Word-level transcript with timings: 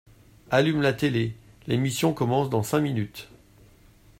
Allume 0.49 0.81
la 0.81 0.93
télé, 0.93 1.35
l'émission 1.67 2.11
commence 2.11 2.49
dans 2.49 2.63
cinq 2.63 2.79
minutes. 2.79 3.29